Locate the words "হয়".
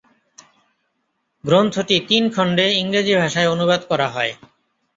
4.15-4.33